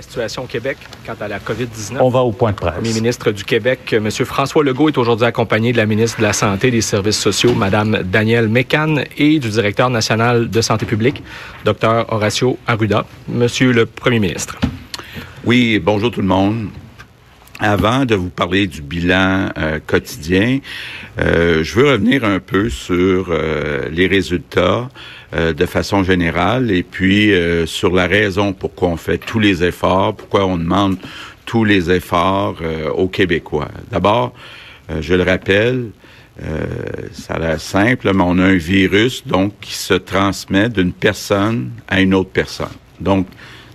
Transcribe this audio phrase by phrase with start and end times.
[0.00, 1.98] La situation au Québec quant à la COVID-19.
[2.00, 2.72] On va au point de presse.
[2.74, 4.10] Le premier ministre du Québec, M.
[4.10, 7.52] François Legault, est aujourd'hui accompagné de la ministre de la Santé et des Services sociaux,
[7.54, 11.22] Mme Danielle Mécan, et du directeur national de santé publique,
[11.66, 12.06] Dr.
[12.08, 13.04] Horacio Arruda.
[13.28, 14.56] Monsieur le premier ministre.
[15.44, 16.68] Oui, bonjour tout le monde.
[17.62, 20.60] Avant de vous parler du bilan euh, quotidien,
[21.20, 24.88] euh, je veux revenir un peu sur euh, les résultats
[25.32, 27.32] de façon générale et puis
[27.64, 30.96] sur la raison pourquoi on fait tous les efforts, pourquoi on demande
[31.46, 32.56] tous les efforts
[32.96, 33.68] aux Québécois.
[33.92, 34.34] D'abord,
[34.98, 35.90] je le rappelle,
[37.12, 41.70] ça a l'air simple, mais on a un virus donc qui se transmet d'une personne
[41.86, 42.74] à une autre personne.
[42.98, 43.28] Donc,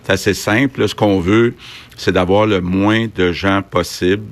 [0.06, 0.88] c'est assez simple.
[0.88, 1.56] Ce qu'on veut,
[1.98, 4.24] c'est d'avoir le moins de gens possible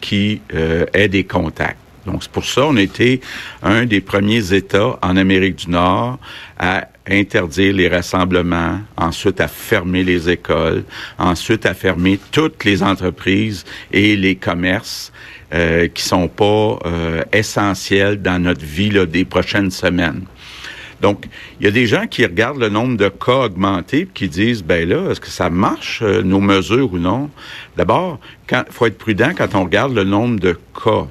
[0.00, 1.78] qui euh, aient des contacts.
[2.06, 3.20] Donc, c'est pour ça a été
[3.62, 6.18] un des premiers États en Amérique du Nord
[6.58, 10.84] à interdire les rassemblements, ensuite à fermer les écoles,
[11.18, 15.12] ensuite à fermer toutes les entreprises et les commerces
[15.52, 20.24] euh, qui sont pas euh, essentiels dans notre vie là, des prochaines semaines.
[21.04, 21.26] Donc,
[21.60, 24.64] il y a des gens qui regardent le nombre de cas augmenter et qui disent,
[24.64, 27.28] ben là, est-ce que ça marche, euh, nos mesures ou non?
[27.76, 28.18] D'abord,
[28.50, 31.06] il faut être prudent quand on regarde le nombre de cas.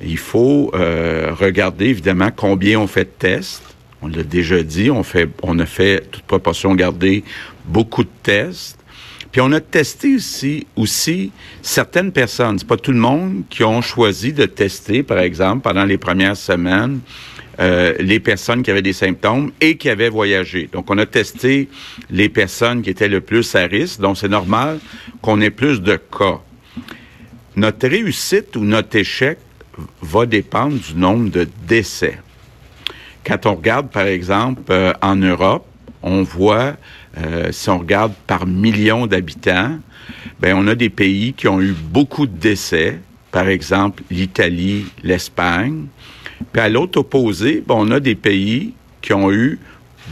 [0.00, 3.76] Il faut euh, regarder, évidemment, combien on fait de tests.
[4.00, 7.22] On l'a déjà dit, on, fait, on a fait, toute proportion gardée,
[7.66, 8.77] beaucoup de tests.
[9.38, 11.30] Puis on a testé aussi, aussi
[11.62, 12.58] certaines personnes.
[12.58, 16.36] C'est pas tout le monde qui ont choisi de tester, par exemple, pendant les premières
[16.36, 16.98] semaines,
[17.60, 20.68] euh, les personnes qui avaient des symptômes et qui avaient voyagé.
[20.72, 21.68] Donc, on a testé
[22.10, 24.00] les personnes qui étaient le plus à risque.
[24.00, 24.80] Donc, c'est normal
[25.22, 26.40] qu'on ait plus de cas.
[27.54, 29.38] Notre réussite ou notre échec
[30.02, 32.18] va dépendre du nombre de décès.
[33.24, 35.67] Quand on regarde, par exemple, euh, en Europe,
[36.02, 36.76] on voit,
[37.18, 39.78] euh, si on regarde par million d'habitants,
[40.40, 43.00] ben on a des pays qui ont eu beaucoup de décès,
[43.30, 45.86] par exemple l'Italie, l'Espagne.
[46.52, 49.58] Puis à l'autre opposé, on a des pays qui ont eu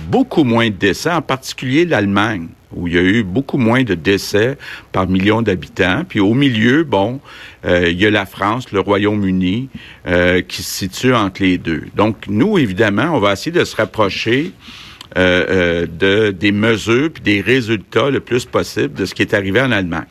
[0.08, 3.94] beaucoup moins de décès, en particulier l'Allemagne, où il y a eu beaucoup moins de
[3.94, 4.58] décès
[4.92, 6.02] par million d'habitants.
[6.06, 7.20] Puis au milieu, bon,
[7.64, 9.68] euh, il y a la France, le Royaume-Uni,
[10.06, 11.84] euh, qui se situe entre les deux.
[11.94, 14.52] Donc nous, évidemment, on va essayer de se rapprocher
[15.16, 19.60] euh, de, des mesures puis des résultats le plus possible de ce qui est arrivé
[19.60, 20.06] en Allemagne.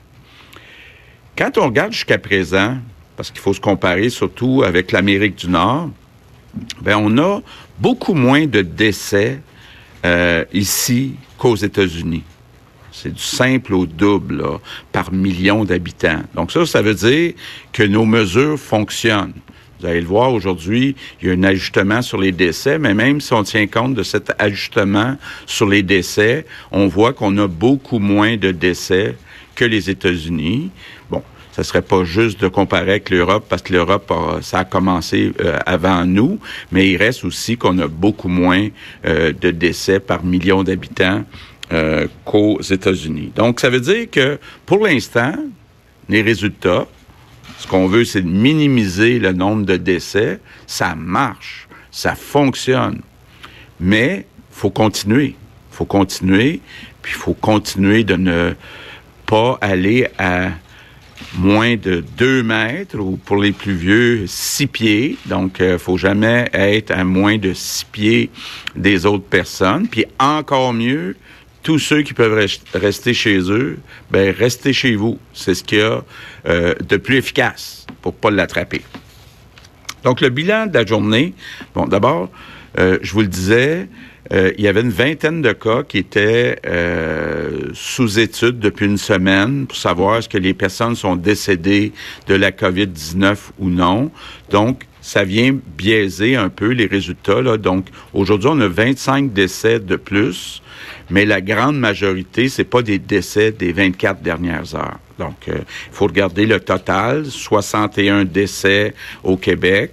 [1.38, 2.78] Quand on regarde jusqu'à présent,
[3.18, 5.90] parce qu'il faut se comparer surtout avec l'Amérique du Nord,
[6.82, 7.42] ben on a
[7.80, 9.42] beaucoup moins de décès
[10.06, 12.24] euh, ici qu'aux États-Unis.
[12.92, 14.44] C'est du simple au double
[14.94, 16.22] par million d'habitants.
[16.34, 17.34] Donc ça, ça veut dire
[17.74, 19.34] que nos mesures fonctionnent.
[19.86, 23.22] Vous allez le voir aujourd'hui, il y a un ajustement sur les décès, mais même
[23.22, 25.16] si on tient compte de cet ajustement
[25.46, 29.16] sur les décès, on voit qu'on a beaucoup moins de décès
[29.54, 30.72] que les États-Unis.
[31.12, 35.34] Bon, ce serait pas juste de comparer avec l'Europe parce que l'Europe ça a commencé
[35.40, 36.40] euh, avant nous,
[36.72, 38.70] mais il reste aussi qu'on a beaucoup moins
[39.06, 41.24] euh, de décès par million d'habitants
[41.72, 43.34] euh, qu'aux États-Unis.
[43.36, 45.36] Donc ça veut dire que pour l'instant,
[46.10, 46.88] les résultats,
[47.58, 50.40] ce qu'on veut, c'est de minimiser le nombre de décès.
[50.68, 53.02] Ça marche, ça fonctionne,
[53.80, 55.36] mais faut continuer,
[55.72, 56.62] faut continuer,
[57.02, 58.54] puis il faut continuer de ne
[59.26, 60.50] pas aller à
[61.38, 65.18] moins de 2 mètres ou pour les plus vieux, 6 pieds.
[65.26, 68.30] Donc, il euh, faut jamais être à moins de 6 pieds
[68.76, 69.88] des autres personnes.
[69.88, 71.16] Puis encore mieux,
[71.66, 73.80] tous ceux qui peuvent rester chez eux,
[74.12, 75.18] ben restez chez vous.
[75.34, 76.04] C'est ce qu'il y a
[76.48, 78.82] euh, de plus efficace pour pas l'attraper.
[80.04, 81.34] Donc, le bilan de la journée,
[81.74, 82.30] bon, d'abord,
[82.78, 83.88] euh, je vous le disais,
[84.32, 89.00] euh, il y avait une vingtaine de cas qui étaient euh, sous étude depuis une
[89.00, 91.94] semaine pour savoir est-ce que les personnes sont décédées
[92.28, 94.12] de la COVID-19 ou non.
[94.52, 97.40] Donc, ça vient biaiser un peu les résultats.
[97.40, 97.58] Là.
[97.58, 97.86] Donc,
[98.16, 100.64] aujourd'hui, on a 25 décès de plus,
[101.12, 104.98] mais la grande majorité, c'est pas des décès des 24 dernières heures.
[105.20, 109.92] Donc, euh, il faut regarder le total, 61 décès au Québec,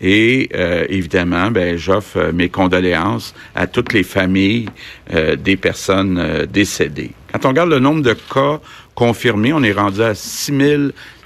[0.00, 4.68] et euh, évidemment, ben, j'offre mes condoléances à toutes les familles
[5.12, 7.12] euh, des personnes euh, décédées.
[7.32, 8.60] Quand on regarde le nombre de cas
[8.94, 10.14] confirmés, on est rendu à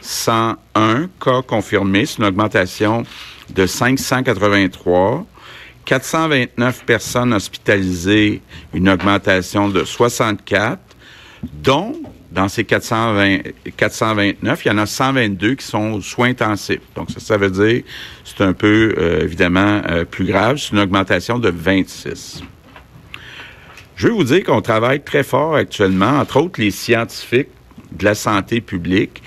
[0.00, 2.06] 6101 cas confirmés.
[2.06, 3.05] C'est une augmentation
[3.50, 5.27] de 583.
[5.85, 8.43] 429 personnes hospitalisées,
[8.75, 10.79] une augmentation de 64,
[11.43, 11.95] dont
[12.31, 13.39] dans ces 420,
[13.77, 16.81] 429, il y en a 122 qui sont aux soins intensifs.
[16.95, 17.83] Donc, ça, ça veut dire,
[18.25, 20.59] c'est un peu, euh, évidemment, euh, plus grave.
[20.59, 22.43] C'est une augmentation de 26.
[23.97, 27.49] Je veux vous dire qu'on travaille très fort actuellement, entre autres les scientifiques
[27.93, 29.23] de la santé publique,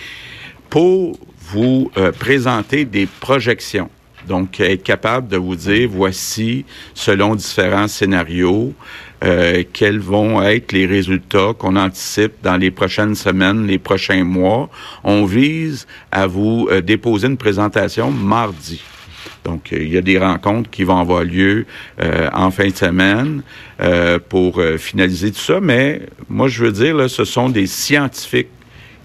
[0.71, 1.19] pour
[1.51, 3.89] vous euh, présenter des projections.
[4.27, 8.73] Donc, être capable de vous dire, voici, selon différents scénarios,
[9.23, 14.69] euh, quels vont être les résultats qu'on anticipe dans les prochaines semaines, les prochains mois.
[15.03, 18.81] On vise à vous euh, déposer une présentation mardi.
[19.43, 21.65] Donc, il y a des rencontres qui vont avoir lieu
[21.99, 23.43] euh, en fin de semaine
[24.29, 25.59] pour finaliser tout ça.
[25.59, 28.49] Mais moi, je veux dire, là, ce sont des scientifiques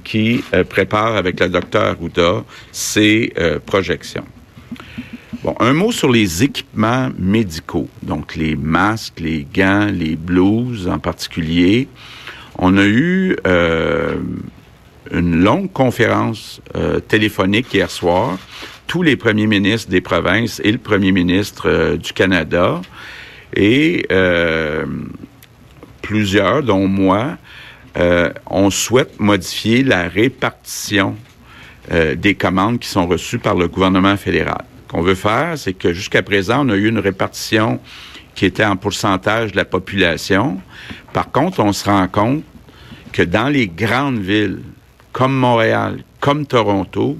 [0.07, 3.33] qui préparent avec la docteur Arruda ces
[3.67, 4.25] projections.
[5.43, 10.99] Bon, un mot sur les équipements médicaux, donc les masques, les gants, les blouses en
[10.99, 11.89] particulier.
[12.59, 14.17] On a eu euh,
[15.13, 18.39] une longue conférence euh, téléphonique hier soir,
[18.87, 22.81] tous les premiers ministres des provinces et le premier ministre euh, du Canada,
[23.55, 24.07] et
[26.03, 27.37] plusieurs, dont moi,
[28.47, 31.17] on souhaite modifier la répartition
[31.91, 36.23] des commandes qui sont reçues par le gouvernement fédéral qu'on veut faire, c'est que jusqu'à
[36.23, 37.81] présent, on a eu une répartition
[38.35, 40.61] qui était en pourcentage de la population.
[41.13, 42.45] Par contre, on se rend compte
[43.13, 44.61] que dans les grandes villes,
[45.13, 47.19] comme Montréal, comme Toronto,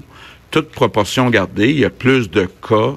[0.51, 2.95] toute proportion gardée, il y a plus de cas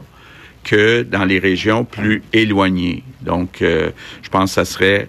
[0.62, 3.02] que dans les régions plus éloignées.
[3.22, 3.90] Donc, euh,
[4.22, 5.08] je pense que ça serait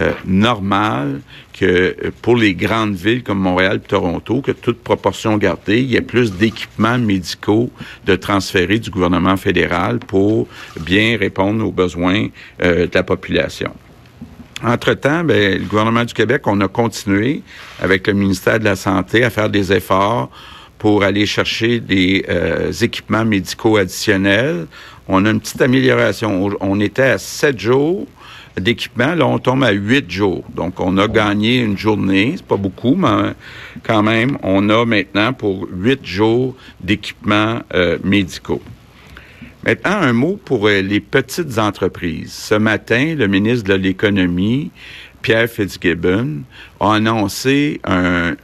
[0.00, 1.22] euh, normal
[1.52, 5.90] que euh, pour les grandes villes comme Montréal et Toronto, que toute proportion gardée, il
[5.90, 7.68] y ait plus d'équipements médicaux
[8.06, 10.46] de transférer du gouvernement fédéral pour
[10.78, 12.28] bien répondre aux besoins
[12.62, 13.72] euh, de la population.
[14.62, 17.42] Entre-temps, ben, le gouvernement du Québec, on a continué
[17.80, 20.30] avec le ministère de la Santé à faire des efforts
[20.78, 22.24] pour aller chercher des
[22.82, 24.68] équipements médicaux additionnels.
[25.08, 26.50] On a une petite amélioration.
[26.60, 28.06] On était à sept jours
[28.60, 30.44] d'équipement, là, on tombe à huit jours.
[30.54, 32.34] Donc, on a gagné une journée.
[32.36, 33.32] C'est pas beaucoup, mais
[33.82, 38.62] quand même, on a maintenant pour huit jours d'équipements euh, médicaux.
[39.64, 42.32] Maintenant, un mot pour euh, les petites entreprises.
[42.32, 44.70] Ce matin, le ministre de l'Économie,
[45.20, 46.42] Pierre Fitzgibbon,
[46.80, 48.34] a annoncé un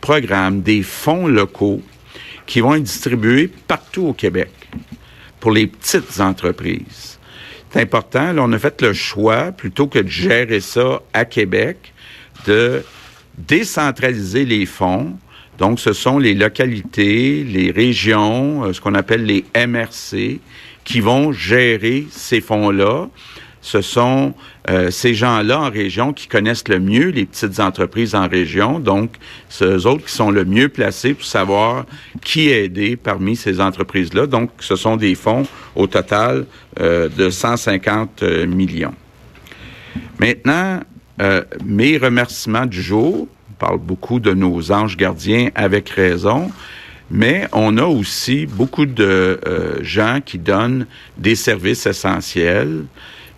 [0.00, 1.82] programme des fonds locaux
[2.46, 4.50] qui vont être distribués partout au Québec
[5.40, 7.13] pour les petites entreprises
[7.76, 8.32] important.
[8.32, 11.92] Là, on a fait le choix, plutôt que de gérer ça à Québec,
[12.46, 12.84] de
[13.38, 15.16] décentraliser les fonds.
[15.58, 20.40] Donc, ce sont les localités, les régions, euh, ce qu'on appelle les MRC,
[20.84, 23.08] qui vont gérer ces fonds-là
[23.64, 24.34] ce sont
[24.68, 28.78] euh, ces gens-là en région qui connaissent le mieux les petites entreprises en région.
[28.78, 29.12] Donc,
[29.48, 31.86] c'est eux autres qui sont le mieux placés pour savoir
[32.22, 34.26] qui aider parmi ces entreprises-là.
[34.26, 35.44] Donc, ce sont des fonds
[35.76, 36.44] au total
[36.78, 38.94] euh, de 150 euh, millions.
[40.18, 40.80] Maintenant,
[41.64, 43.28] mes remerciements du jour.
[43.50, 46.50] On parle beaucoup de nos anges gardiens avec raison.
[47.10, 49.38] Mais on a aussi beaucoup de
[49.82, 50.86] gens qui donnent
[51.16, 52.86] des services essentiels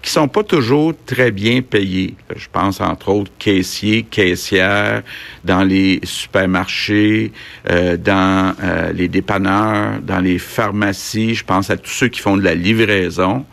[0.06, 2.14] qui sont pas toujours très bien payés.
[2.36, 5.02] Je pense entre autres caissiers, caissières
[5.42, 7.32] dans les supermarchés,
[7.68, 11.34] euh, dans euh, les dépanneurs, dans les pharmacies.
[11.34, 13.44] Je pense à tous ceux qui font de la livraison.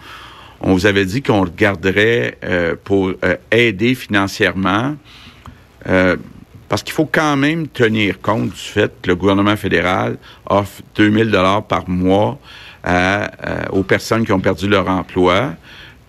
[0.61, 3.13] On vous avait dit qu'on regarderait euh, pour
[3.49, 4.95] aider financièrement.
[6.69, 10.17] parce qu'il faut quand même tenir compte du fait que le gouvernement fédéral
[10.47, 12.37] offre 2000 dollars par mois
[13.71, 15.55] aux personnes qui ont perdu leur emploi.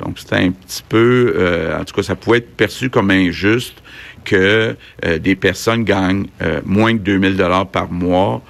[0.04, 3.82] Donc, c'était un petit peu, euh, en tout cas, ça pouvait être perçu comme injuste
[4.24, 8.42] que euh, des personnes gagnent euh, moins de 2000 dollars par mois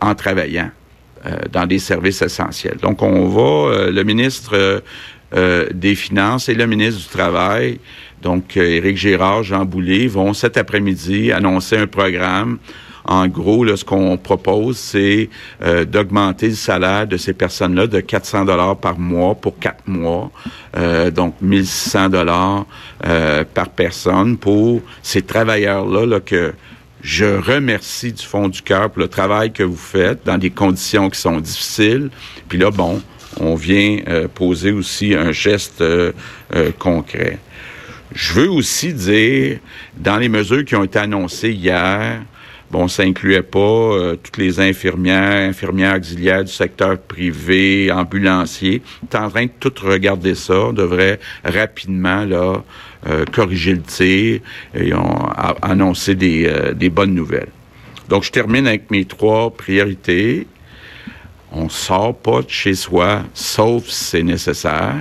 [0.00, 0.70] en travaillant
[1.52, 2.76] dans des services essentiels.
[2.82, 4.82] Donc, on va, le ministre
[5.32, 7.78] des Finances et le ministre du Travail,
[8.22, 12.58] donc Éric Girard, Jean Boulet, vont cet après-midi annoncer un programme
[13.06, 15.30] en gros, ce qu'on propose, c'est
[15.62, 20.30] euh, d'augmenter le salaire de ces personnes-là de 400 dollars par mois pour quatre mois,
[20.76, 22.66] euh, donc 1600 dollars
[23.04, 26.52] euh, par personne pour ces travailleurs-là là, que
[27.02, 31.08] je remercie du fond du cœur pour le travail que vous faites dans des conditions
[31.08, 32.10] qui sont difficiles.
[32.48, 33.00] Puis là, bon,
[33.38, 33.98] on vient
[34.34, 35.84] poser aussi un geste
[36.78, 37.38] concret.
[38.12, 39.58] Je veux aussi dire,
[39.96, 42.22] dans les mesures qui ont été annoncées hier,
[42.76, 48.82] Bon, ça incluait pas euh, toutes les infirmières, infirmières auxiliaires du secteur privé, ambulanciers.
[49.10, 50.60] Tu en train de tout regarder ça.
[50.60, 52.62] On devrait rapidement là
[53.06, 54.40] euh, corriger le tir
[54.74, 55.16] et on
[55.62, 57.48] annoncer des, euh, des bonnes nouvelles.
[58.10, 60.46] Donc, je termine avec mes trois priorités.
[61.52, 64.96] On sort pas de chez soi, sauf si c'est nécessaire.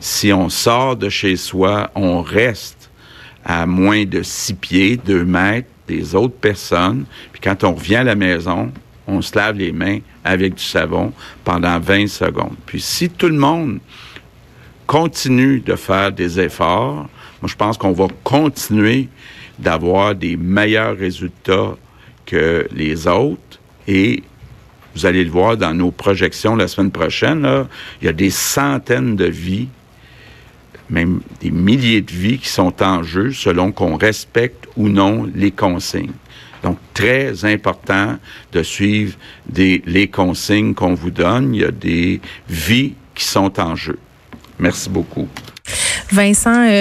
[0.00, 2.90] Si on sort de chez soi, on reste
[3.44, 7.04] à moins de six pieds, deux mètres des autres personnes.
[7.32, 8.72] Puis quand on revient à la maison,
[9.06, 11.12] on se lave les mains avec du savon
[11.44, 12.56] pendant 20 secondes.
[12.66, 13.78] Puis si tout le monde
[14.86, 17.08] continue de faire des efforts,
[17.40, 19.08] moi je pense qu'on va continuer
[19.58, 21.76] d'avoir des meilleurs résultats
[22.26, 24.22] que les autres et
[24.94, 27.66] vous allez le voir dans nos projections la semaine prochaine,
[28.00, 29.68] il y a des centaines de vies
[30.92, 35.50] même des milliers de vies qui sont en jeu selon qu'on respecte ou non les
[35.50, 36.12] consignes.
[36.62, 38.18] Donc, très important
[38.52, 39.14] de suivre
[39.52, 41.54] les consignes qu'on vous donne.
[41.54, 43.98] Il y a des vies qui sont en jeu.
[44.58, 45.28] Merci beaucoup.
[46.12, 46.80] Vincent, euh,